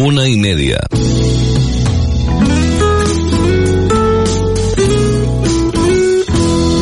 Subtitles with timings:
[0.00, 0.78] una y media.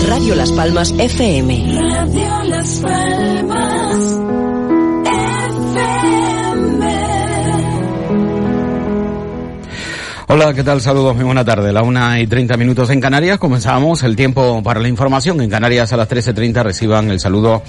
[0.07, 1.81] Radio Las Palmas FM.
[1.81, 4.17] Radio Las Palmas
[10.29, 10.83] Hola, ¿qué tal?
[10.83, 11.73] Saludos, muy buena tarde.
[11.73, 13.39] La una y treinta minutos en Canarias.
[13.39, 15.41] Comenzamos el tiempo para la información.
[15.41, 17.63] En Canarias a las trece treinta reciban el saludo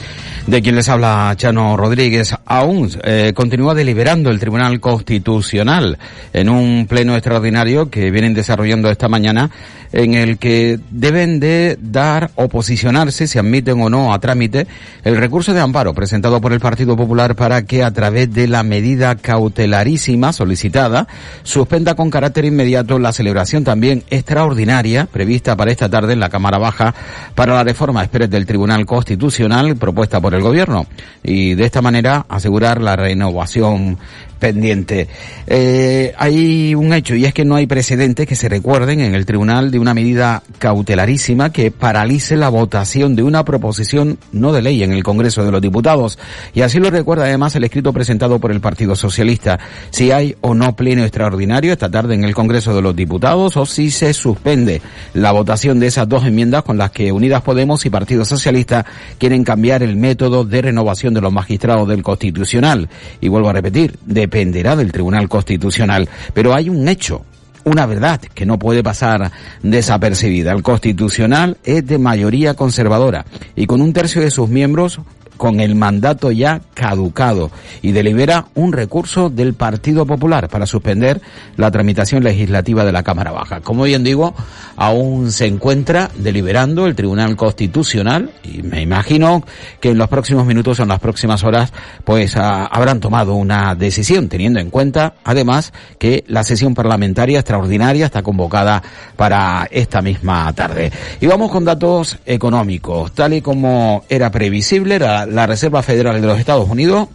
[0.47, 2.36] de quien les habla, Chano Rodríguez.
[2.49, 5.97] Aún eh, continúa deliberando el Tribunal Constitucional
[6.31, 9.51] en un pleno extraordinario que vienen desarrollando esta mañana
[9.91, 14.67] en el que deben de dar o posicionarse, si admiten o no a trámite,
[15.03, 18.63] el recurso de amparo presentado por el Partido Popular para que a través de la
[18.63, 21.07] medida cautelarísima solicitada
[21.43, 26.57] suspenda con carácter inmediato la celebración también extraordinaria prevista para esta tarde en la Cámara
[26.57, 26.93] Baja
[27.35, 30.85] para la reforma express del Tribunal Constitucional propuesta por el Gobierno.
[31.23, 33.97] Y de esta manera asegurar la renovación
[34.37, 35.07] pendiente.
[35.47, 39.25] Eh, hay un hecho y es que no hay precedentes que se recuerden en el
[39.25, 44.83] tribunal de una medida cautelarísima que paralice la votación de una proposición no de ley
[44.83, 46.19] en el Congreso de los Diputados.
[46.53, 49.59] Y así lo recuerda además el escrito presentado por el Partido Socialista.
[49.89, 53.65] Si hay o no pleno extraordinario esta tarde en el Congreso de los Diputados o
[53.65, 54.81] si se suspende
[55.13, 58.85] la votación de esas dos enmiendas con las que Unidas Podemos y Partido Socialista
[59.17, 62.89] quieren cambiar el método de renovación de los magistrados del Constitucional.
[63.21, 66.07] Y vuelvo a repetir, de dependerá del Tribunal Constitucional.
[66.33, 67.25] Pero hay un hecho,
[67.63, 69.31] una verdad que no puede pasar
[69.63, 70.51] desapercibida.
[70.51, 73.25] El Constitucional es de mayoría conservadora
[73.55, 74.99] y con un tercio de sus miembros
[75.37, 81.21] con el mandato ya caducado y delibera un recurso del Partido Popular para suspender
[81.55, 83.61] la tramitación legislativa de la Cámara Baja.
[83.61, 84.33] Como bien digo,
[84.75, 89.43] aún se encuentra deliberando el Tribunal Constitucional y me imagino
[89.79, 91.71] que en los próximos minutos o en las próximas horas
[92.03, 98.23] pues habrán tomado una decisión teniendo en cuenta además que la sesión parlamentaria extraordinaria está
[98.23, 98.81] convocada
[99.15, 100.91] para esta misma tarde.
[101.19, 103.11] Y vamos con datos económicos.
[103.13, 107.07] Tal y como era previsible, era la Reserva Federal de los Estados Unidos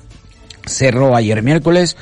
[0.66, 1.96] cerró ayer miércoles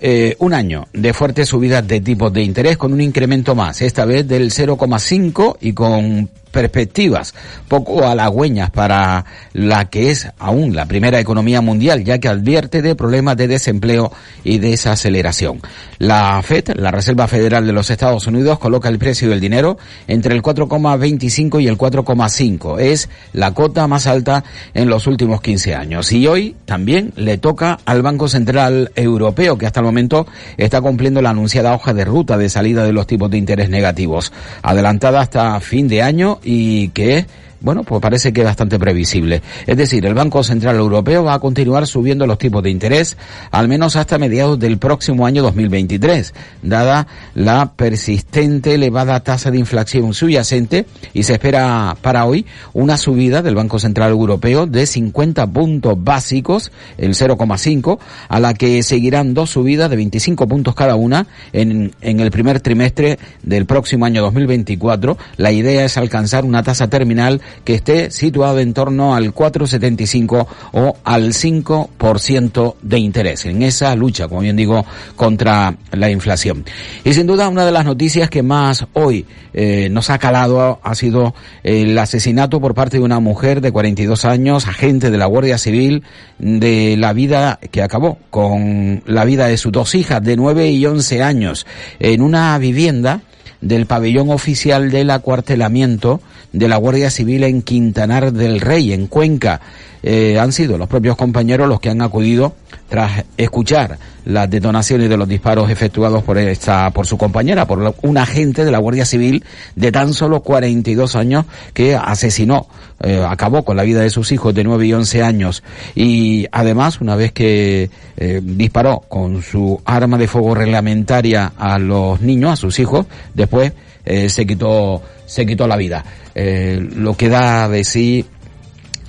[0.00, 4.04] eh, un año de fuertes subidas de tipos de interés con un incremento más, esta
[4.04, 7.34] vez del 0,5 y con perspectivas
[7.66, 12.94] poco halagüeñas para la que es aún la primera economía mundial, ya que advierte de
[12.94, 14.12] problemas de desempleo
[14.44, 15.60] y desaceleración.
[15.98, 20.34] La FED, la Reserva Federal de los Estados Unidos, coloca el precio del dinero entre
[20.34, 22.80] el 4,25 y el 4,5.
[22.80, 26.12] Es la cota más alta en los últimos 15 años.
[26.12, 30.26] Y hoy también le toca al Banco Central Europeo, que hasta el momento
[30.56, 34.32] está cumpliendo la anunciada hoja de ruta de salida de los tipos de interés negativos,
[34.62, 37.26] adelantada hasta fin de año y que
[37.62, 39.42] bueno, pues parece que es bastante previsible.
[39.66, 43.16] Es decir, el Banco Central Europeo va a continuar subiendo los tipos de interés
[43.50, 50.14] al menos hasta mediados del próximo año 2023, dada la persistente elevada tasa de inflación
[50.14, 56.02] subyacente y se espera para hoy una subida del Banco Central Europeo de 50 puntos
[56.02, 57.98] básicos, el 0,5,
[58.28, 63.18] a la que seguirán dos subidas de 25 puntos cada una en, el primer trimestre
[63.42, 65.16] del próximo año 2024.
[65.36, 70.96] La idea es alcanzar una tasa terminal que esté situado en torno al 4,75 o
[71.04, 74.84] al 5% de interés en esa lucha, como bien digo,
[75.16, 76.64] contra la inflación.
[77.04, 80.94] Y sin duda una de las noticias que más hoy eh, nos ha calado ha
[80.94, 85.58] sido el asesinato por parte de una mujer de 42 años, agente de la Guardia
[85.58, 86.02] Civil,
[86.38, 90.86] de la vida que acabó con la vida de sus dos hijas de 9 y
[90.86, 91.66] 11 años
[91.98, 93.22] en una vivienda
[93.62, 96.20] del pabellón oficial del acuartelamiento
[96.52, 99.62] de la Guardia Civil en Quintanar del Rey, en Cuenca.
[100.02, 102.54] Eh, han sido los propios compañeros los que han acudido
[102.88, 108.18] tras escuchar las detonaciones de los disparos efectuados por esta, por su compañera, por un
[108.18, 109.44] agente de la Guardia Civil
[109.76, 112.66] de tan solo 42 años que asesinó,
[113.02, 115.62] eh, acabó con la vida de sus hijos de 9 y 11 años
[115.94, 122.20] y además una vez que eh, disparó con su arma de fuego reglamentaria a los
[122.20, 123.72] niños, a sus hijos, después
[124.04, 126.04] se quitó se quitó la vida.
[126.34, 128.26] lo que da de sí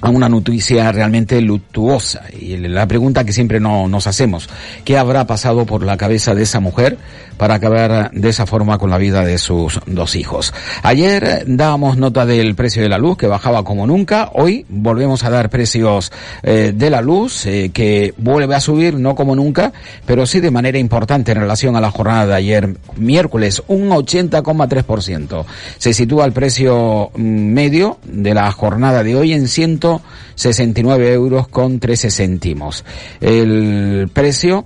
[0.03, 2.23] a una noticia realmente luctuosa.
[2.37, 4.49] Y la pregunta que siempre no, nos hacemos,
[4.83, 6.97] ¿qué habrá pasado por la cabeza de esa mujer
[7.37, 10.53] para acabar de esa forma con la vida de sus dos hijos?
[10.81, 14.29] Ayer dábamos nota del precio de la luz que bajaba como nunca.
[14.33, 16.11] Hoy volvemos a dar precios
[16.43, 19.73] eh, de la luz eh, que vuelve a subir, no como nunca,
[20.05, 25.45] pero sí de manera importante en relación a la jornada de ayer, miércoles, un 80,3%.
[25.77, 30.01] Se sitúa el precio mm, medio de la jornada de hoy en ciento
[30.35, 32.83] 69 euros con 13 céntimos.
[33.21, 34.65] El precio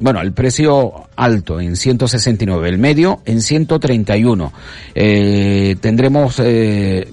[0.00, 4.52] bueno, el precio alto en 169, el medio en 131.
[4.94, 7.12] Eh, tendremos eh,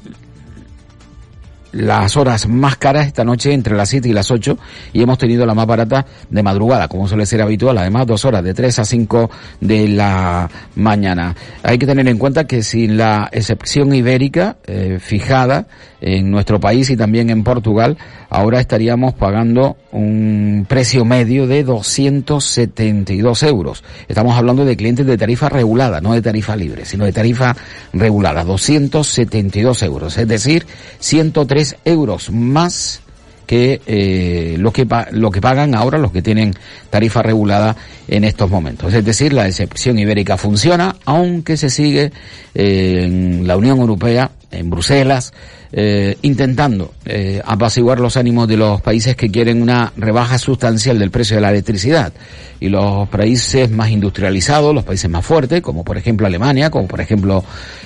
[1.76, 4.58] las horas más caras esta noche entre las 7 y las 8
[4.94, 8.44] y hemos tenido la más barata de madrugada, como suele ser habitual, además dos horas
[8.44, 9.30] de 3 a 5
[9.60, 11.36] de la mañana.
[11.64, 15.68] Hay que tener en cuenta que sin la excepción ibérica eh, fijada
[16.06, 17.98] en nuestro país y también en Portugal,
[18.30, 23.84] ahora estaríamos pagando un precio medio de 272 euros.
[24.08, 27.56] Estamos hablando de clientes de tarifa regulada, no de tarifa libre, sino de tarifa
[27.92, 30.68] regulada, 272 euros, es decir,
[31.00, 33.02] 103 euros más
[33.48, 36.54] que eh, lo que lo que pagan ahora los que tienen
[36.90, 37.76] tarifa regulada
[38.08, 38.94] en estos momentos.
[38.94, 42.12] Es decir, la excepción ibérica funciona, aunque se sigue
[42.54, 45.34] eh, en la Unión Europea, en Bruselas,
[45.72, 51.12] eh, intentando eh, apaciguar los ánimos de los países que quieren una rebaja sustancial del
[51.12, 52.14] precio de la electricidad.
[52.60, 57.02] Y los países más industrializados, los países más fuertes, como por ejemplo Alemania, como por
[57.02, 57.44] ejemplo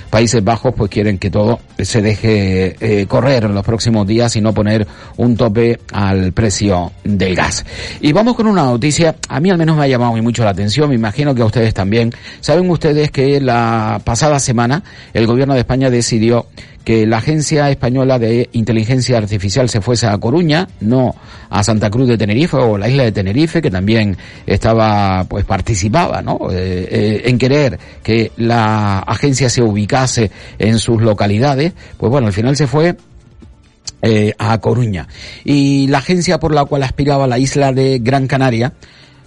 [0.09, 4.41] Países Bajos, pues quieren que todo se deje eh, correr en los próximos días y
[4.41, 7.63] no poner un tope al precio del gas.
[8.01, 10.49] Y vamos con una noticia, a mí al menos me ha llamado muy mucho la
[10.49, 12.11] atención, me imagino que a ustedes también.
[12.41, 14.83] Saben ustedes que la pasada semana
[15.13, 16.47] el gobierno de España decidió
[16.89, 21.13] que la Agencia Española de Inteligencia Artificial se fuese a Coruña, no
[21.49, 24.17] a Santa Cruz de Tenerife o la isla de Tenerife, que también
[24.47, 26.49] estaba, pues participaba, ¿no?
[26.51, 32.33] Eh, eh, en querer que la agencia se ubicase en sus localidades, pues bueno, al
[32.33, 32.95] final se fue
[34.01, 35.07] eh, a Coruña.
[35.43, 38.73] Y la agencia por la cual aspiraba la isla de Gran Canaria,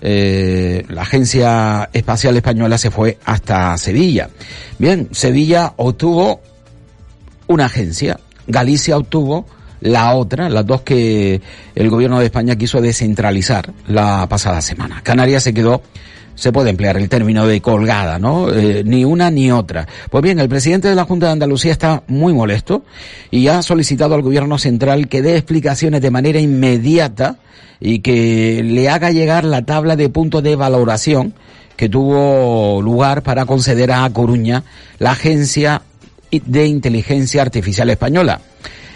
[0.04, 4.28] la Agencia Espacial Española se fue hasta Sevilla.
[4.76, 6.40] Bien, Sevilla obtuvo
[7.46, 8.18] una agencia.
[8.46, 9.46] Galicia obtuvo
[9.80, 11.40] la otra, las dos que
[11.74, 15.00] el gobierno de España quiso descentralizar la pasada semana.
[15.02, 15.82] Canarias se quedó
[16.34, 18.52] se puede emplear el término de colgada, ¿no?
[18.52, 19.86] Eh, ni una ni otra.
[20.10, 22.84] Pues bien, el presidente de la Junta de Andalucía está muy molesto
[23.30, 27.36] y ha solicitado al gobierno central que dé explicaciones de manera inmediata
[27.80, 31.34] y que le haga llegar la tabla de puntos de valoración
[31.76, 34.62] que tuvo lugar para conceder a Coruña
[34.98, 35.82] la agencia
[36.40, 38.40] de Inteligencia Artificial Española.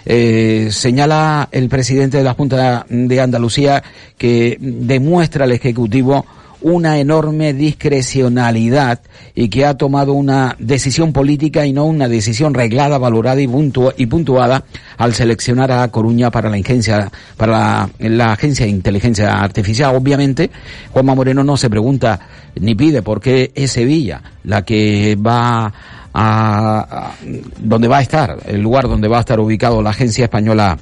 [0.08, 3.82] Eh, señala el presidente de la Junta de Andalucía
[4.16, 6.24] que demuestra al Ejecutivo
[6.62, 9.00] una enorme discrecionalidad
[9.34, 14.64] y que ha tomado una decisión política y no una decisión reglada, valorada y, puntuada
[14.96, 19.94] al seleccionar a Coruña para la agencia, para la, agencia de inteligencia artificial.
[19.94, 20.50] Obviamente,
[20.92, 22.18] Juanma Moreno no se pregunta
[22.58, 25.72] ni pide por qué es Sevilla la que va
[26.18, 27.12] a,
[27.58, 30.78] donde va a estar, el lugar donde va a estar ubicado la Agencia Española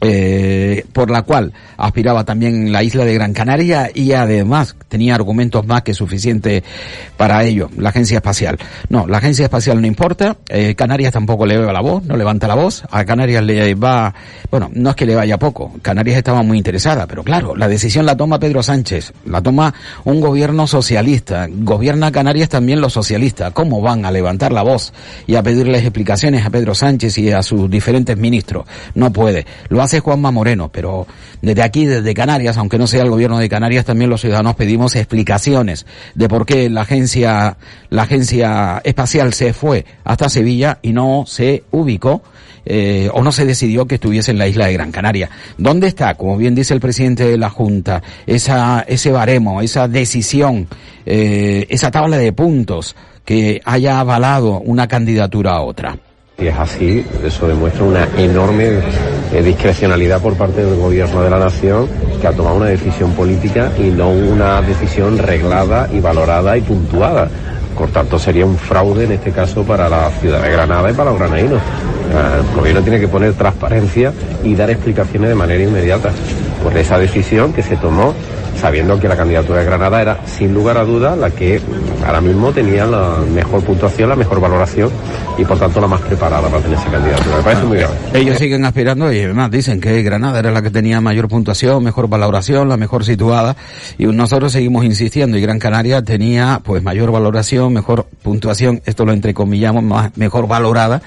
[0.00, 5.66] eh, por la cual aspiraba también la isla de Gran Canaria y además tenía argumentos
[5.66, 6.62] más que suficientes
[7.16, 8.58] para ello, la agencia espacial.
[8.88, 12.46] No, la agencia espacial no importa, eh, Canarias tampoco le va la voz, no levanta
[12.46, 14.14] la voz, a Canarias le va,
[14.50, 18.04] bueno, no es que le vaya poco, Canarias estaba muy interesada, pero claro, la decisión
[18.04, 19.72] la toma Pedro Sánchez, la toma
[20.04, 24.92] un gobierno socialista, gobierna Canarias también los socialistas, ¿cómo van a levantar la voz
[25.26, 28.66] y a pedirles explicaciones a Pedro Sánchez y a sus diferentes ministros?
[28.94, 31.06] No puede, lo hace Juanma Moreno, pero
[31.40, 34.94] desde aquí, desde Canarias, aunque no sea el gobierno de Canarias, también los ciudadanos pedimos
[34.96, 37.56] explicaciones de por qué la agencia,
[37.88, 42.22] la agencia espacial se fue hasta Sevilla y no se ubicó
[42.68, 45.30] eh, o no se decidió que estuviese en la isla de Gran Canaria.
[45.56, 50.66] ¿Dónde está, como bien dice el presidente de la Junta, esa, ese baremo, esa decisión,
[51.06, 55.96] eh, esa tabla de puntos que haya avalado una candidatura a otra?
[56.38, 58.80] Y es así, eso demuestra una enorme
[59.32, 61.88] eh, discrecionalidad por parte del gobierno de la nación
[62.20, 67.30] que ha tomado una decisión política y no una decisión reglada y valorada y puntuada.
[67.74, 71.10] Por tanto, sería un fraude en este caso para la ciudad de Granada y para
[71.10, 71.62] los granadinos.
[72.12, 74.12] El gobierno tiene que poner transparencia
[74.44, 76.10] y dar explicaciones de manera inmediata
[76.62, 78.14] por esa decisión que se tomó
[78.60, 81.60] sabiendo que la candidatura de Granada era sin lugar a dudas la que
[82.04, 84.90] ahora mismo tenía la mejor puntuación, la mejor valoración
[85.38, 87.36] y por tanto la más preparada para tener esa candidatura.
[87.36, 87.94] Me parece muy grave.
[88.14, 92.08] Ellos siguen aspirando y además dicen que Granada era la que tenía mayor puntuación, mejor
[92.08, 93.56] valoración, la mejor situada
[93.98, 99.12] y nosotros seguimos insistiendo y Gran Canaria tenía pues mayor valoración, mejor puntuación, esto lo
[99.12, 101.02] entrecomillamos, más, mejor valorada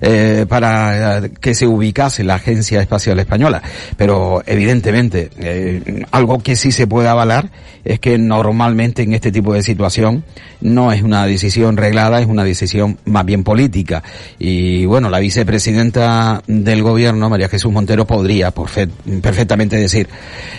[0.00, 3.62] eh, para que se ubicase la Agencia Espacial Española.
[3.96, 7.48] Pero evidentemente eh, algo que sí se puede avalar
[7.84, 10.24] es que normalmente en este tipo de situación
[10.60, 14.02] no es una decisión reglada, es una decisión más bien política.
[14.38, 20.08] Y bueno, la vicepresidenta del gobierno, María Jesús Montero, podría perfectamente decir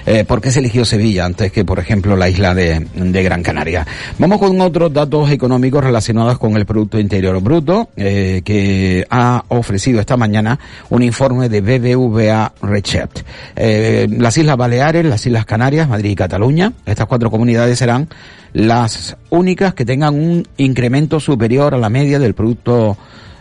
[0.06, 2.86] eh, por qué se eligió Sevilla antes que, por ejemplo, la isla de,
[3.26, 3.88] Gran Canaria.
[4.20, 10.00] Vamos con otros datos económicos relacionados con el Producto Interior Bruto, eh, que ha ofrecido
[10.00, 13.24] esta mañana un informe de BBVA Research.
[13.56, 18.08] Eh, las Islas Baleares, las Islas Canarias, Madrid y Cataluña, estas comunidades serán
[18.54, 22.98] las únicas que tengan un incremento superior a la media del Producto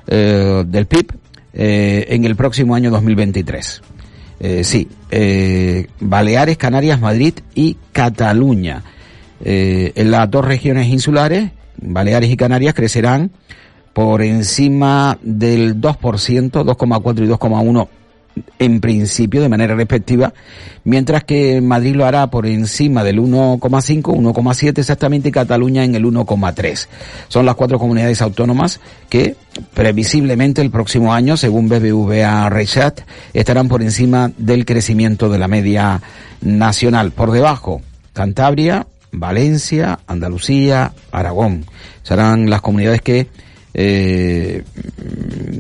[0.06, 1.12] eh, del PIB
[1.56, 3.82] eh, en el próximo año 2023.
[4.40, 8.82] Eh, sí, eh, Baleares, Canarias, Madrid y Cataluña.
[9.46, 13.30] En las dos regiones insulares, Baleares y Canarias, crecerán
[13.92, 17.88] por encima del 2%, 2,4 y 2,1
[18.58, 20.32] en principio de manera respectiva,
[20.84, 26.04] mientras que Madrid lo hará por encima del 1,5, 1,7 exactamente y Cataluña en el
[26.04, 26.86] 1,3.
[27.28, 29.36] Son las cuatro comunidades autónomas que
[29.72, 36.00] previsiblemente el próximo año, según BBVA Research, estarán por encima del crecimiento de la media
[36.40, 37.12] nacional.
[37.12, 41.66] Por debajo, Cantabria, Valencia, Andalucía, Aragón.
[42.02, 43.28] Serán las comunidades que
[43.74, 44.62] eh,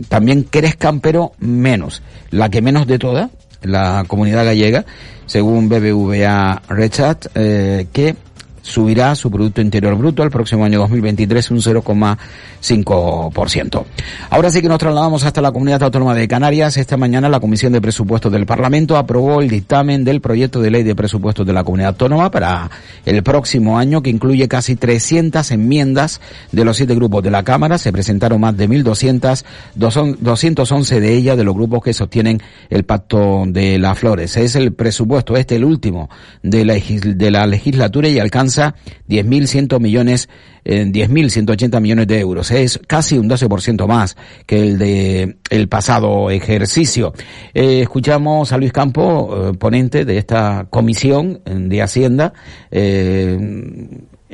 [0.08, 2.02] también crezcan, pero menos.
[2.30, 3.30] La que menos de todas,
[3.62, 4.84] la comunidad gallega,
[5.26, 8.16] según BBVA Rechat, eh, que
[8.64, 13.84] subirá su Producto Interior Bruto el próximo año 2023 un 0,5%.
[14.30, 16.78] Ahora sí que nos trasladamos hasta la Comunidad Autónoma de Canarias.
[16.78, 20.82] Esta mañana la Comisión de Presupuestos del Parlamento aprobó el dictamen del proyecto de ley
[20.82, 22.70] de presupuestos de la Comunidad Autónoma para
[23.04, 27.76] el próximo año que incluye casi 300 enmiendas de los siete grupos de la Cámara.
[27.76, 29.44] Se presentaron más de 1.200,
[29.74, 32.40] 211 de ellas de los grupos que sostienen
[32.70, 34.38] el Pacto de las Flores.
[34.38, 36.08] Es el presupuesto, este el último
[36.42, 40.28] de la, de la legislatura y alcanza 10.100 millones,
[40.64, 42.50] eh, 10.180 millones de euros.
[42.50, 47.12] Es casi un 12% más que el de el pasado ejercicio.
[47.52, 52.32] Eh, escuchamos a Luis Campo, eh, ponente de esta comisión de Hacienda,
[52.70, 53.38] eh,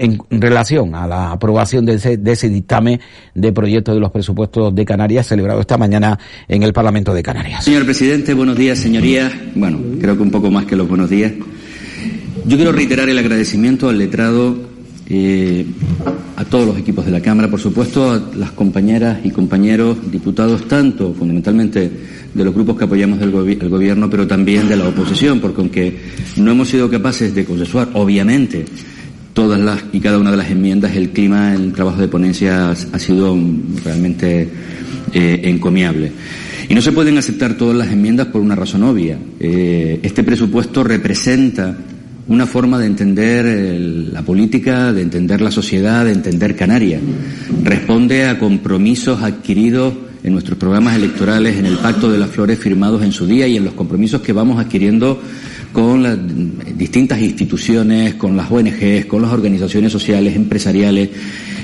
[0.00, 3.00] en relación a la aprobación de ese, de ese, dictamen
[3.34, 7.64] de proyecto de los presupuestos de Canarias celebrado esta mañana en el Parlamento de Canarias.
[7.64, 9.32] Señor presidente, buenos días, señorías.
[9.54, 11.32] Bueno, creo que un poco más que los buenos días.
[12.46, 14.56] Yo quiero reiterar el agradecimiento al letrado,
[15.08, 15.66] eh,
[16.36, 20.66] a todos los equipos de la Cámara, por supuesto, a las compañeras y compañeros diputados,
[20.66, 21.90] tanto fundamentalmente
[22.32, 25.60] de los grupos que apoyamos el, gobi el gobierno, pero también de la oposición, porque
[25.60, 25.96] aunque
[26.36, 28.64] no hemos sido capaces de consensuar, obviamente,
[29.34, 32.98] todas las y cada una de las enmiendas, el clima, el trabajo de ponencia ha,
[32.98, 33.36] sido
[33.84, 34.48] realmente
[35.12, 36.12] eh, encomiable.
[36.68, 39.18] Y no se pueden aceptar todas las enmiendas por una razón obvia.
[39.38, 41.76] Eh, este presupuesto representa
[42.28, 47.00] una forma de entender el, la política, de entender la sociedad, de entender Canarias.
[47.62, 53.02] Responde a compromisos adquiridos en nuestros programas electorales, en el Pacto de las Flores firmados
[53.02, 55.20] en su día y en los compromisos que vamos adquiriendo
[55.72, 56.18] con las
[56.76, 61.10] distintas instituciones, con las ONGs, con las organizaciones sociales, empresariales,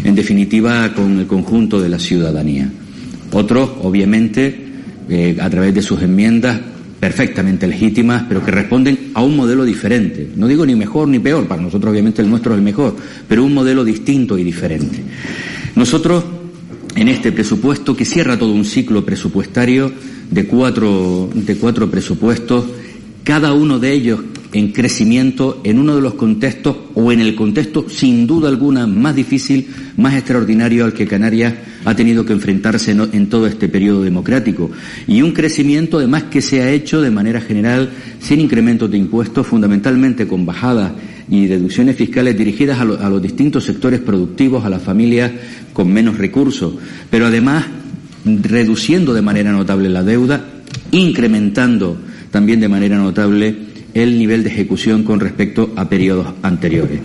[0.04, 2.70] en definitiva con el conjunto de la ciudadanía.
[3.32, 4.66] Otros, obviamente,
[5.08, 6.60] eh, a través de sus enmiendas,
[7.06, 10.28] perfectamente legítimas, pero que responden a un modelo diferente.
[10.34, 12.96] No digo ni mejor ni peor, para nosotros obviamente el nuestro es el mejor,
[13.28, 15.04] pero un modelo distinto y diferente.
[15.76, 16.24] Nosotros,
[16.96, 19.92] en este presupuesto que cierra todo un ciclo presupuestario
[20.32, 22.64] de cuatro, de cuatro presupuestos,
[23.22, 24.18] cada uno de ellos
[24.56, 29.14] en crecimiento en uno de los contextos o en el contexto sin duda alguna más
[29.14, 31.52] difícil, más extraordinario al que Canarias
[31.84, 34.70] ha tenido que enfrentarse en, todo este periodo democrático.
[35.06, 39.46] Y un crecimiento además que se ha hecho de manera general sin incrementos de impuestos,
[39.46, 40.92] fundamentalmente con bajadas
[41.28, 45.32] y deducciones fiscales dirigidas a los distintos sectores productivos, a las familias
[45.74, 46.72] con menos recursos,
[47.10, 47.66] pero además
[48.24, 50.42] reduciendo de manera notable la deuda,
[50.92, 51.98] incrementando
[52.30, 53.65] también de manera notable
[54.02, 57.00] el nivel de ejecución con respecto a periodos anteriores.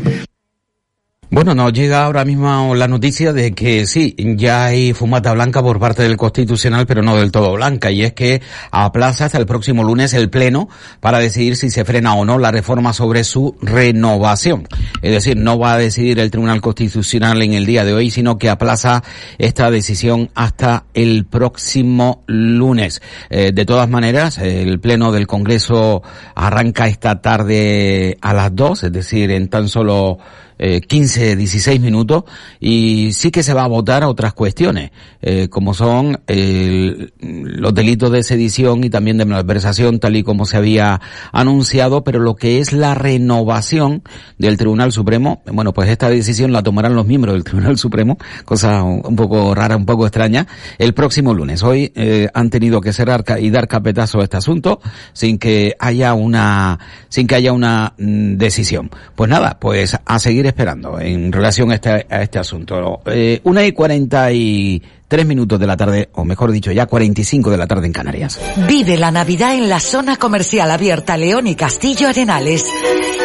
[1.33, 5.79] Bueno, nos llega ahora mismo la noticia de que sí, ya hay fumata blanca por
[5.79, 9.85] parte del Constitucional, pero no del todo blanca, y es que aplaza hasta el próximo
[9.85, 10.67] lunes el Pleno
[10.99, 14.67] para decidir si se frena o no la reforma sobre su renovación.
[15.01, 18.37] Es decir, no va a decidir el Tribunal Constitucional en el día de hoy, sino
[18.37, 19.01] que aplaza
[19.37, 23.01] esta decisión hasta el próximo lunes.
[23.29, 26.03] Eh, de todas maneras, el Pleno del Congreso
[26.35, 30.17] arranca esta tarde a las dos, es decir, en tan solo
[30.61, 32.23] eh, 15, 16 minutos
[32.59, 34.91] y sí que se va a votar a otras cuestiones,
[35.21, 40.45] eh, como son eh, los delitos de sedición y también de malversación, tal y como
[40.45, 41.01] se había
[41.31, 44.03] anunciado, pero lo que es la renovación
[44.37, 48.83] del Tribunal Supremo, bueno, pues esta decisión la tomarán los miembros del Tribunal Supremo, cosa
[48.83, 50.45] un poco rara, un poco extraña,
[50.77, 51.63] el próximo lunes.
[51.63, 54.79] Hoy eh, han tenido que cerrar y dar capetazo a este asunto
[55.13, 56.77] sin que haya una,
[57.09, 58.91] sin que haya una mm, decisión.
[59.15, 63.01] Pues nada, pues a seguir esperando en relación a este, este asunto.
[63.05, 67.51] Eh, una y cuarenta y tres minutos de la tarde, o mejor dicho, ya 45
[67.51, 68.39] de la tarde en Canarias.
[68.67, 72.65] Vive la Navidad en la zona comercial abierta León y Castillo Arenales.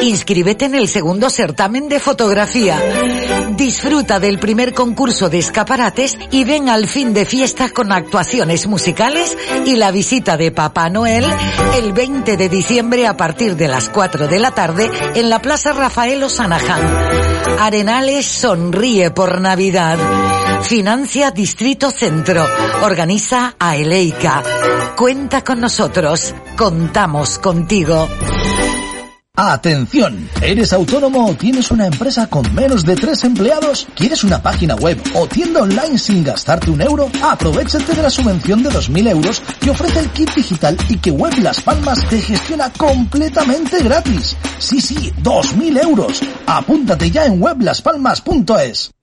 [0.03, 2.81] Inscríbete en el segundo certamen de fotografía.
[3.57, 9.37] Disfruta del primer concurso de escaparates y ven al fin de fiesta con actuaciones musicales
[9.65, 11.25] y la visita de Papá Noel
[11.77, 15.73] el 20 de diciembre a partir de las 4 de la tarde en la Plaza
[15.73, 16.83] Rafael Osanaján.
[17.59, 19.99] Arenales sonríe por Navidad.
[20.63, 22.47] Financia Distrito Centro.
[22.83, 24.43] Organiza a Eleica.
[24.97, 26.35] Cuenta con nosotros.
[26.57, 28.09] Contamos contigo.
[29.39, 33.87] Atención, ¿eres autónomo o tienes una empresa con menos de tres empleados?
[33.95, 37.11] ¿Quieres una página web o tienda online sin gastarte un euro?
[37.23, 41.35] Aprovechate de la subvención de 2.000 euros que ofrece el kit digital y que Web
[41.43, 44.35] Las Palmas te gestiona completamente gratis.
[44.59, 46.23] Sí, sí, 2.000 euros.
[46.47, 48.96] Apúntate ya en weblaspalmas.es.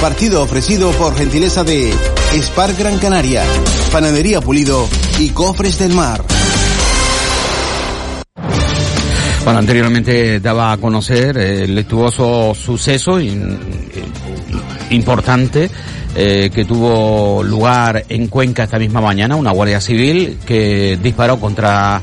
[0.00, 1.92] Partido ofrecido por gentileza de
[2.40, 3.44] Spar Gran Canaria,
[3.90, 6.24] Panadería Pulido y Cofres del Mar.
[9.44, 13.18] Bueno, anteriormente daba a conocer el lectuoso suceso
[14.90, 15.70] importante
[16.14, 22.02] eh, que tuvo lugar en Cuenca esta misma mañana, una guardia civil que disparó contra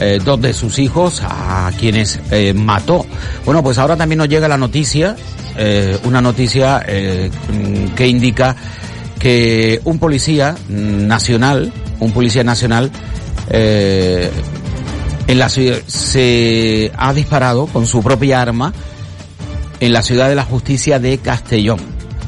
[0.00, 3.04] eh, dos de sus hijos a quienes eh, mató.
[3.44, 5.14] Bueno, pues ahora también nos llega la noticia,
[5.56, 7.30] eh, una noticia eh,
[7.94, 8.56] que indica
[9.18, 12.90] que un policía nacional, un policía nacional,
[13.52, 14.30] en
[15.26, 18.72] la ciudad, se ha disparado con su propia arma
[19.80, 21.80] en la ciudad de la justicia de Castellón.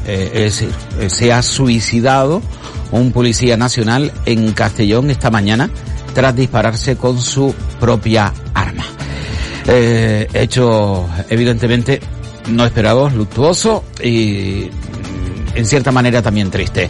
[0.04, 0.70] Es decir,
[1.08, 2.42] se ha suicidado
[2.90, 5.70] un policía nacional en Castellón esta mañana
[6.12, 8.84] tras dispararse con su propia arma.
[9.66, 12.00] Eh, hecho evidentemente
[12.48, 14.68] no esperado, luctuoso y
[15.54, 16.88] en cierta manera también triste.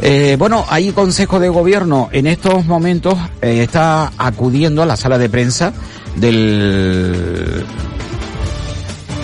[0.00, 5.18] Eh, bueno, hay Consejo de Gobierno en estos momentos eh, está acudiendo a la sala
[5.18, 5.72] de prensa
[6.16, 7.64] del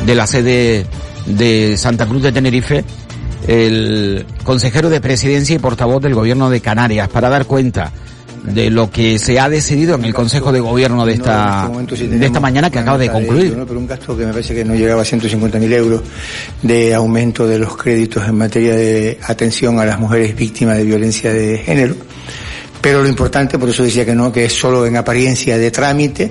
[0.06, 0.86] de la sede
[1.26, 2.84] de Santa Cruz de Tenerife
[3.46, 7.92] el consejero de presidencia y portavoz del gobierno de Canarias para dar cuenta
[8.52, 12.40] de lo que se ha decidido en el Consejo de Gobierno de esta, de esta
[12.40, 13.56] mañana que acaba de concluir.
[13.56, 13.66] ¿no?
[13.66, 16.02] Pero un gasto que me parece que no llegaba a 150.000 euros
[16.62, 21.32] de aumento de los créditos en materia de atención a las mujeres víctimas de violencia
[21.32, 21.94] de género.
[22.80, 26.30] Pero lo importante, por eso decía que no, que es solo en apariencia de trámite,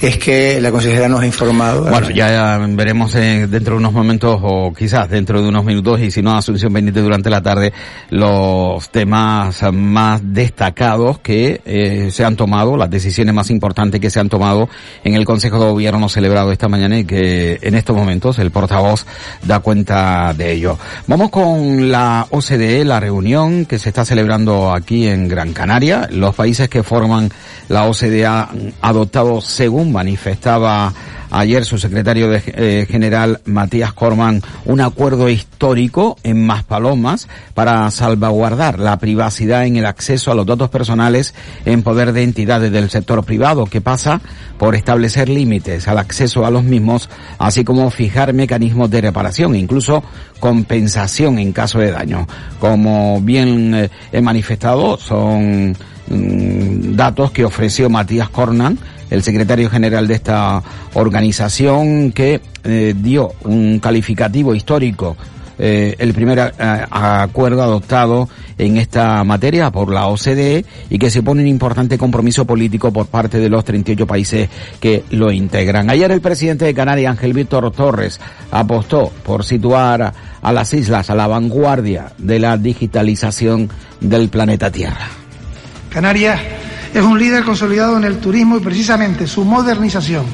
[0.00, 1.88] es que la consejera nos ha informado.
[1.88, 6.10] Bueno, ya veremos eh, dentro de unos momentos o quizás dentro de unos minutos y
[6.10, 7.72] si no Asunción pendiente durante la tarde
[8.10, 14.18] los temas más destacados que eh, se han tomado, las decisiones más importantes que se
[14.18, 14.68] han tomado
[15.04, 19.06] en el Consejo de Gobierno celebrado esta mañana y que en estos momentos el portavoz
[19.42, 20.76] da cuenta de ello.
[21.06, 26.34] Vamos con la OCDE, la reunión que se está celebrando aquí en Gran Canaria los
[26.34, 27.30] países que forman
[27.68, 30.92] la OCDE han adoptado, según manifestaba
[31.34, 38.98] ayer su secretario eh, general Matías Corman un acuerdo histórico en Maspalomas para salvaguardar la
[38.98, 43.66] privacidad en el acceso a los datos personales en poder de entidades del sector privado,
[43.66, 44.20] que pasa
[44.58, 50.02] por establecer límites al acceso a los mismos, así como fijar mecanismos de reparación, incluso
[50.38, 52.26] compensación en caso de daño.
[52.60, 55.76] Como bien eh, he manifestado, son
[56.08, 58.78] mm, datos que ofreció Matías Cornan,
[59.14, 60.62] el secretario general de esta
[60.94, 65.16] organización, que eh, dio un calificativo histórico
[65.56, 71.22] eh, el primer a, acuerdo adoptado en esta materia por la OCDE y que se
[71.22, 74.48] pone un importante compromiso político por parte de los 38 países
[74.80, 75.90] que lo integran.
[75.90, 81.14] Ayer el presidente de Canarias, Ángel Víctor Torres, apostó por situar a las islas a
[81.14, 85.08] la vanguardia de la digitalización del planeta Tierra.
[85.90, 86.40] Canarias
[86.94, 90.24] es un líder consolidado en el turismo y precisamente su modernización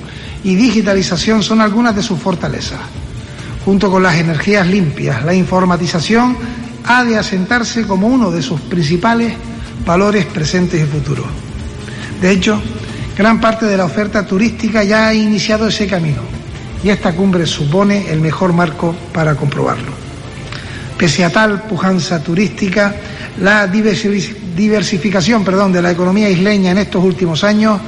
[0.45, 2.81] y digitalización son algunas de sus fortalezas.
[3.65, 6.37] Junto con las energías limpias, la informatización
[6.85, 9.33] ha de asentarse como uno de sus principales
[9.87, 11.27] valores presentes y futuros.
[12.21, 12.61] De hecho,
[13.17, 16.21] gran parte de la oferta turística ya ha iniciado ese camino
[16.85, 19.93] y esta cumbre supone el mejor marco para comprobarlo.
[20.99, 22.95] Pese a tal pujanza turística,
[23.41, 24.40] la diversificación
[25.45, 27.81] perdón, de la economía isleña en estos últimos años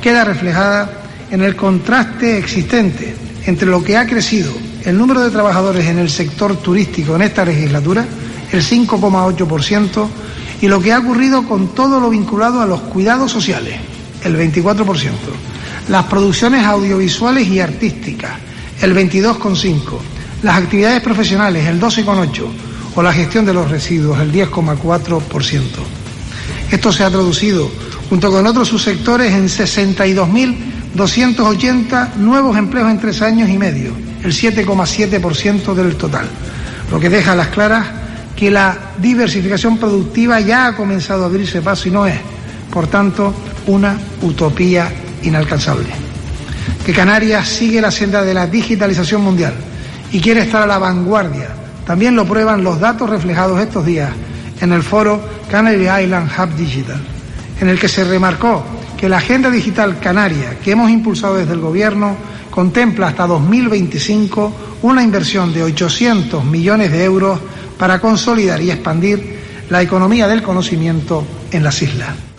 [0.00, 3.14] queda reflejada en el contraste existente
[3.46, 4.52] entre lo que ha crecido
[4.84, 8.04] el número de trabajadores en el sector turístico en esta legislatura,
[8.52, 10.08] el 5,8%,
[10.62, 13.76] y lo que ha ocurrido con todo lo vinculado a los cuidados sociales,
[14.24, 14.86] el 24%,
[15.88, 18.32] las producciones audiovisuales y artísticas,
[18.80, 19.98] el 22,5%,
[20.42, 22.46] las actividades profesionales, el 12,8%,
[22.94, 25.99] o la gestión de los residuos, el 10,4%.
[26.70, 27.68] Esto se ha traducido,
[28.08, 33.90] junto con otros subsectores, en 62.280 nuevos empleos en tres años y medio,
[34.22, 36.28] el 7,7% del total,
[36.92, 37.86] lo que deja a las claras
[38.36, 42.20] que la diversificación productiva ya ha comenzado a abrirse paso y no es,
[42.70, 43.34] por tanto,
[43.66, 44.92] una utopía
[45.24, 45.88] inalcanzable.
[46.86, 49.54] Que Canarias sigue la senda de la digitalización mundial
[50.12, 51.48] y quiere estar a la vanguardia.
[51.84, 54.10] También lo prueban los datos reflejados estos días
[54.60, 55.20] en el foro
[55.50, 57.00] Canary Island Hub Digital,
[57.60, 58.64] en el que se remarcó
[58.96, 62.16] que la agenda digital canaria que hemos impulsado desde el Gobierno
[62.50, 67.40] contempla hasta 2025 una inversión de 800 millones de euros
[67.78, 72.29] para consolidar y expandir la economía del conocimiento en las islas.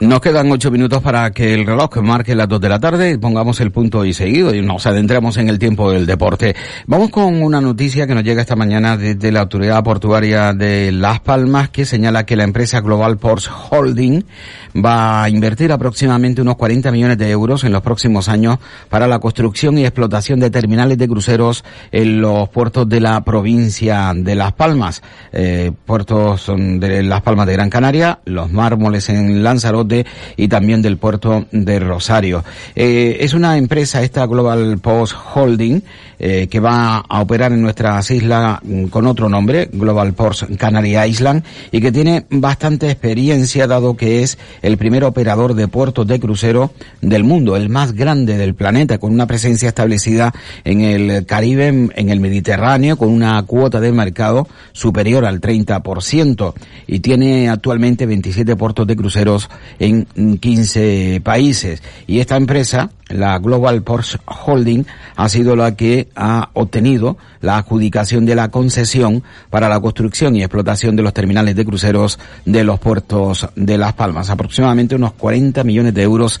[0.00, 3.60] Nos quedan ocho minutos para que el reloj marque las dos de la tarde, pongamos
[3.60, 6.54] el punto y seguido y nos adentremos en el tiempo del deporte.
[6.86, 11.20] Vamos con una noticia que nos llega esta mañana desde la autoridad portuaria de Las
[11.20, 14.24] Palmas que señala que la empresa Global Ports Holding
[14.76, 18.58] va a invertir aproximadamente unos 40 millones de euros en los próximos años
[18.88, 24.12] para la construcción y explotación de terminales de cruceros en los puertos de la provincia
[24.14, 25.02] de Las Palmas.
[25.32, 30.98] Eh, puertos de Las Palmas de Gran Canaria, los mármoles en Lanzarote y también del
[30.98, 32.44] puerto de Rosario.
[32.74, 35.82] Eh, es una empresa, esta Global Post Holding,
[36.18, 40.96] eh, que va a operar en nuestras islas mm, con otro nombre, Global Ports Canary
[40.96, 46.18] Island, y que tiene bastante experiencia dado que es el primer operador de puertos de
[46.18, 50.32] crucero del mundo, el más grande del planeta, con una presencia establecida
[50.64, 56.54] en el Caribe, en el Mediterráneo, con una cuota de mercado superior al 30%,
[56.86, 60.06] y tiene actualmente 27 puertos de cruceros en
[60.38, 61.80] 15 países.
[62.08, 68.26] Y esta empresa, la Global Ports Holding, ha sido la que ha obtenido la adjudicación
[68.26, 72.80] de la concesión para la construcción y explotación de los terminales de cruceros de los
[72.80, 76.40] puertos de Las Palmas, aproximadamente unos 40 millones de euros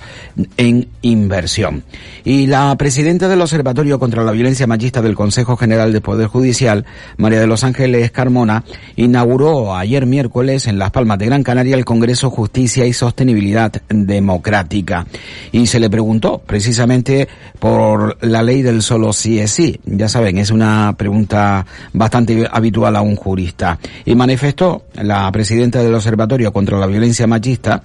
[0.56, 1.84] en inversión.
[2.24, 6.84] Y la presidenta del Observatorio contra la Violencia Machista del Consejo General del Poder Judicial,
[7.16, 8.64] María de los Ángeles Carmona,
[8.96, 15.06] inauguró ayer miércoles en Las Palmas de Gran Canaria el Congreso Justicia y Sostenibilidad Democrática.
[15.52, 19.78] Y se le preguntó precisamente por la ley del solo sí es sí.
[19.84, 23.78] Ya saben, es una pregunta bastante habitual a un jurista.
[24.06, 27.82] Y manifestó la presidenta del Observatorio contra la Violencia Machista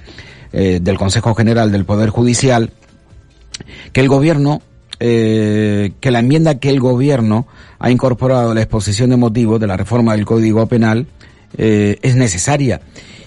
[0.53, 2.71] eh, del Consejo General del Poder Judicial
[3.91, 4.61] que el gobierno
[5.01, 9.67] eh, que la enmienda que el gobierno ha incorporado a la exposición de motivos de
[9.67, 11.07] la reforma del Código Penal
[11.57, 12.79] eh, es necesaria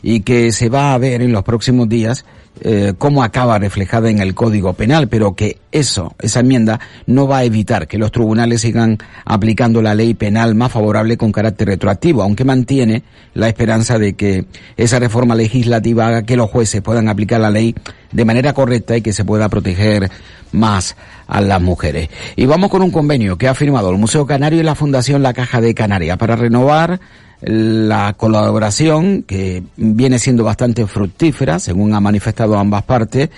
[0.02, 2.24] y que se va a ver en los próximos días
[2.60, 7.38] eh, cómo acaba reflejada en el Código Penal, pero que eso, esa enmienda, no va
[7.38, 12.22] a evitar que los tribunales sigan aplicando la ley penal más favorable con carácter retroactivo,
[12.22, 13.02] aunque mantiene
[13.34, 17.74] la esperanza de que esa reforma legislativa haga que los jueces puedan aplicar la ley
[18.12, 20.08] de manera correcta y que se pueda proteger
[20.52, 22.08] más a las mujeres.
[22.36, 25.32] Y vamos con un convenio que ha firmado el Museo Canario y la Fundación La
[25.32, 27.00] Caja de Canarias para renovar
[27.46, 33.28] la colaboración que viene siendo bastante fructífera, según han manifestado ambas partes,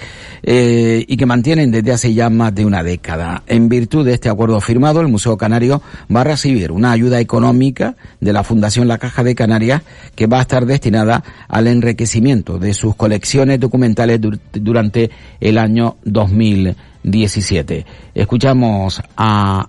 [0.43, 3.43] eh, y que mantienen desde hace ya más de una década.
[3.49, 5.83] En virtud de este acuerdo firmado, el Museo Canario
[6.15, 9.83] va a recibir una ayuda económica de la Fundación La Caja de Canarias
[10.15, 14.21] que va a estar destinada al enriquecimiento de sus colecciones documentales
[14.53, 17.85] durante el año 2017.
[18.15, 19.69] Escuchamos a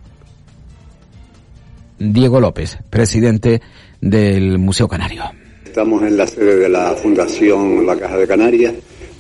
[2.00, 3.62] Diego López, presidente
[4.10, 5.24] del Museo Canario.
[5.66, 8.74] Estamos en la sede de la Fundación La Caja de Canarias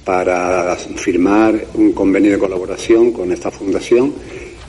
[0.03, 4.13] para firmar un convenio de colaboración con esta fundación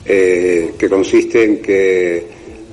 [0.05, 2.23] eh, que consiste en que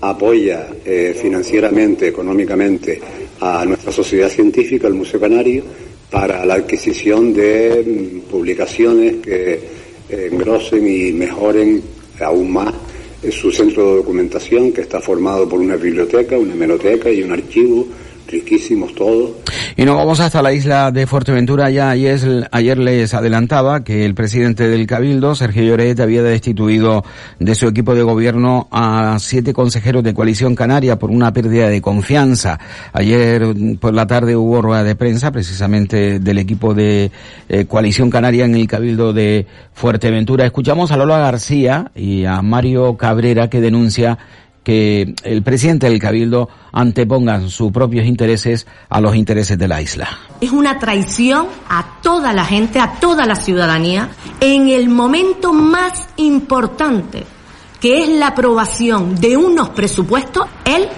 [0.00, 3.00] apoya eh, financieramente, económicamente
[3.40, 5.64] a nuestra sociedad científica, el Museo Canario,
[6.10, 9.60] para la adquisición de mm, publicaciones que
[10.08, 11.82] eh, engrosen y mejoren
[12.20, 12.74] aún más
[13.22, 17.32] es su centro de documentación que está formado por una biblioteca, una hemeroteca y un
[17.32, 17.86] archivo
[18.26, 19.30] riquísimos todos.
[19.76, 21.70] Y nos vamos hasta la isla de Fuerteventura.
[21.70, 27.04] Ya ayer, ayer les adelantaba que el presidente del Cabildo, Sergio Lloret, había destituido
[27.38, 31.80] de su equipo de gobierno a siete consejeros de Coalición Canaria por una pérdida de
[31.80, 32.58] confianza.
[32.92, 37.10] Ayer por la tarde hubo rueda de prensa precisamente del equipo de
[37.48, 40.44] eh, Coalición Canaria en el Cabildo de Fuerteventura.
[40.46, 44.18] Escuchamos a Lola García y a Mario Cabrera que denuncia
[44.66, 50.08] que el presidente del Cabildo antepongan sus propios intereses a los intereses de la isla.
[50.40, 54.08] Es una traición a toda la gente, a toda la ciudadanía,
[54.40, 57.22] en el momento más importante,
[57.80, 60.88] que es la aprobación de unos presupuestos, él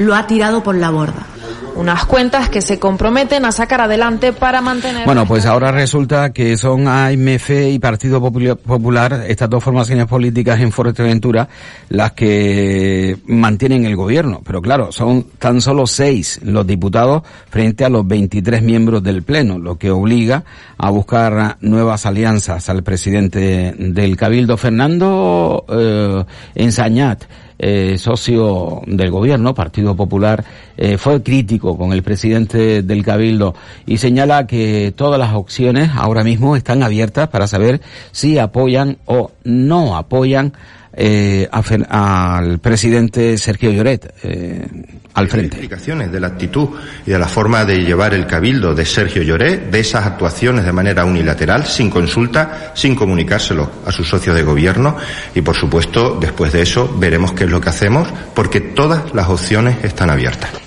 [0.00, 1.26] lo ha tirado por la borda
[1.74, 5.04] unas cuentas que se comprometen a sacar adelante para mantener.
[5.06, 10.72] Bueno, pues ahora resulta que son AMF y Partido Popular, estas dos formaciones políticas en
[10.72, 11.48] Fuerteventura,
[11.88, 14.42] las que mantienen el gobierno.
[14.44, 19.58] Pero claro, son tan solo seis los diputados frente a los 23 miembros del Pleno,
[19.58, 20.44] lo que obliga
[20.78, 27.24] a buscar nuevas alianzas al presidente del Cabildo, Fernando eh, Ensañat
[27.58, 30.44] eh, socio del gobierno, Partido Popular,
[30.76, 33.54] eh, fue crítico con el presidente del Cabildo
[33.86, 37.80] y señala que todas las opciones ahora mismo están abiertas para saber
[38.12, 40.52] si apoyan o no apoyan
[40.96, 41.48] eh,
[41.88, 44.66] al presidente Sergio Lloret eh,
[45.14, 45.56] al frente.
[45.56, 46.68] Explicaciones de la actitud
[47.06, 50.72] y de la forma de llevar el cabildo de Sergio Lloret, de esas actuaciones de
[50.72, 54.96] manera unilateral, sin consulta, sin comunicárselo a su socio de gobierno
[55.34, 59.28] y, por supuesto, después de eso veremos qué es lo que hacemos, porque todas las
[59.28, 60.63] opciones están abiertas.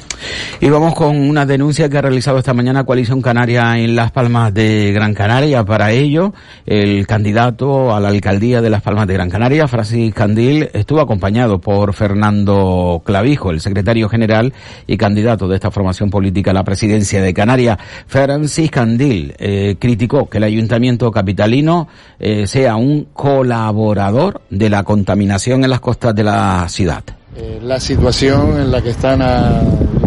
[0.59, 4.53] Y vamos con una denuncia que ha realizado esta mañana Coalición Canaria en Las Palmas
[4.53, 5.63] de Gran Canaria.
[5.63, 6.33] Para ello,
[6.65, 11.59] el candidato a la alcaldía de Las Palmas de Gran Canaria, Francis Candil, estuvo acompañado
[11.59, 14.53] por Fernando Clavijo, el secretario general
[14.87, 17.77] y candidato de esta formación política a la presidencia de Canarias.
[18.07, 21.87] Francis Candil eh, criticó que el ayuntamiento capitalino
[22.19, 27.03] eh, sea un colaborador de la contaminación en las costas de la ciudad.
[27.35, 29.21] Eh, la situación en la que están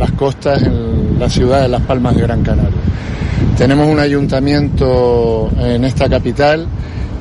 [0.00, 2.80] las costas en la ciudad de Las Palmas de Gran Canaria.
[3.58, 6.66] Tenemos un ayuntamiento en esta capital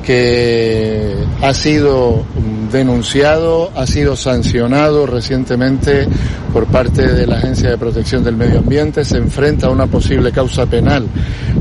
[0.02, 2.24] que ha sido
[2.72, 6.08] denunciado, ha sido sancionado recientemente
[6.54, 10.32] por parte de la Agencia de Protección del Medio Ambiente, se enfrenta a una posible
[10.32, 11.06] causa penal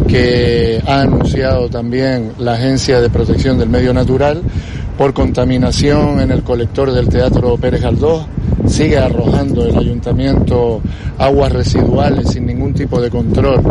[0.07, 4.41] que ha anunciado también la Agencia de Protección del Medio Natural
[4.99, 8.25] por contaminación en el colector del Teatro Pérez Galdós.
[8.67, 10.81] Sigue arrojando el ayuntamiento
[11.17, 13.61] aguas residuales sin ningún tipo de control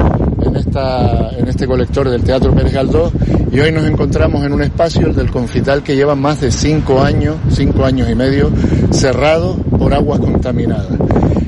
[0.41, 3.13] en, esta, en este colector del Teatro Pérez Galdós
[3.53, 7.03] y hoy nos encontramos en un espacio, el del Confital, que lleva más de cinco
[7.03, 8.51] años, cinco años y medio,
[8.91, 10.97] cerrado por aguas contaminadas.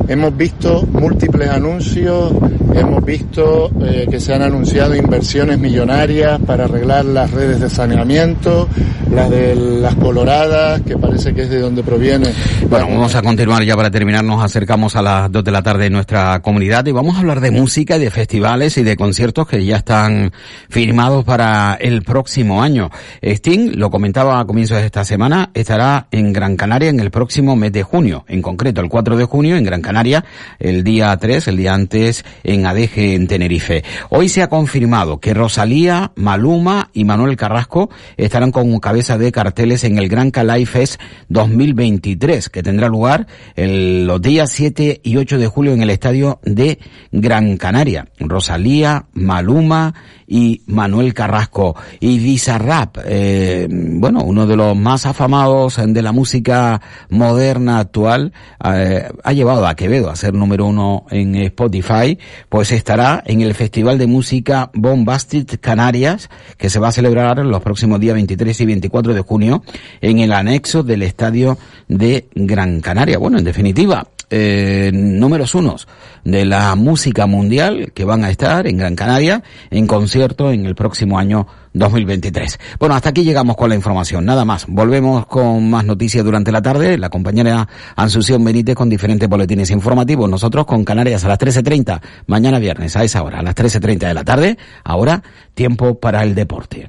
[0.09, 2.35] Hemos visto múltiples anuncios,
[2.75, 8.69] hemos visto eh, que se han anunciado inversiones millonarias para arreglar las redes de saneamiento,
[9.11, 12.29] las de las coloradas, que parece que es de donde proviene.
[12.69, 15.87] Bueno, vamos a continuar ya para terminar, nos acercamos a las dos de la tarde
[15.87, 19.47] en nuestra comunidad y vamos a hablar de música y de festivales y de conciertos
[19.47, 20.33] que ya están
[20.69, 22.91] firmados para el próximo año.
[23.23, 27.57] Sting, lo comentaba a comienzos de esta semana, estará en Gran Canaria en el próximo
[27.57, 30.25] mes de junio, en concreto el 4 de junio en Gran Canaria
[30.59, 33.83] el día 3, el día antes en en Adeje, en Tenerife.
[34.11, 39.83] Hoy se ha confirmado que Rosalía, Maluma y Manuel Carrasco estarán con cabeza de carteles
[39.85, 45.39] en el Gran Calais Fest 2023, que tendrá lugar el, los días 7 y 8
[45.39, 46.79] de julio en el estadio de
[47.13, 48.09] Gran Canaria.
[48.19, 49.95] Rosalía, Maluma
[50.31, 56.81] y Manuel Carrasco y Bizarrap, eh, bueno, uno de los más afamados de la música
[57.09, 58.33] moderna actual,
[58.65, 62.17] eh, ha llevado a Quevedo a ser número uno en Spotify,
[62.51, 67.63] pues estará en el Festival de Música Bombastic Canarias, que se va a celebrar los
[67.63, 69.63] próximos días 23 y 24 de junio
[70.01, 73.19] en el anexo del Estadio de Gran Canaria.
[73.19, 75.89] Bueno, en definitiva, eh, números unos
[76.25, 80.75] de la música mundial que van a estar en Gran Canaria en concierto en el
[80.75, 82.59] próximo año 2023.
[82.79, 84.25] Bueno, hasta aquí llegamos con la información.
[84.25, 84.67] Nada más.
[84.69, 86.99] Volvemos con más noticias durante la tarde.
[86.99, 90.29] La compañera Ansución Benítez con diferentes boletines informativos.
[90.29, 92.01] Nosotros con Canarias a las 13.30.
[92.27, 94.59] Mañana viernes a esa hora, a las 13.30 de la tarde.
[94.85, 95.23] Ahora,
[95.55, 96.89] tiempo para el deporte.